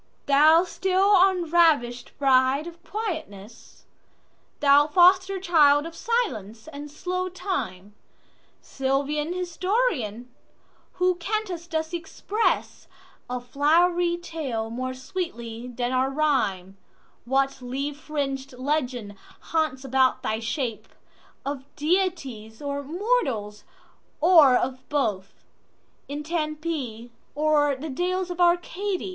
THOU 0.25 0.63
still 0.65 1.15
unravish'd 1.21 2.11
bride 2.17 2.65
of 2.65 2.83
quietness, 2.83 3.85
Thou 4.59 4.87
foster 4.87 5.39
child 5.39 5.85
of 5.85 5.93
silence 5.93 6.67
and 6.67 6.89
slow 6.89 7.29
time, 7.29 7.93
Sylvan 8.63 9.31
historian, 9.31 10.33
who 10.93 11.13
canst 11.17 11.69
thus 11.69 11.91
expressA 11.93 12.87
flowery 13.43 14.17
tale 14.17 14.71
more 14.71 14.95
sweetly 14.95 15.67
than 15.67 15.91
our 15.91 16.09
rhyme:What 16.09 17.61
leaf 17.61 17.95
fring'd 18.07 18.53
legend 18.57 19.15
haunts 19.53 19.85
about 19.85 20.23
thy 20.23 20.39
shapeOf 20.39 21.63
deities 21.75 22.59
or 22.59 22.81
mortals, 22.81 23.65
or 24.19 24.55
of 24.55 24.79
both, 24.89 25.45
In 26.07 26.23
Tempe 26.23 27.11
or 27.35 27.75
the 27.75 27.91
dales 27.91 28.31
of 28.31 28.41
Arcady? 28.41 29.09